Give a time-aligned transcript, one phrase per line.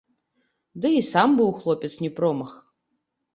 [0.85, 2.57] Ды і сам быў хлопец не промах.